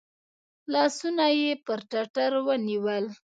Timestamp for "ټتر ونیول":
1.91-3.05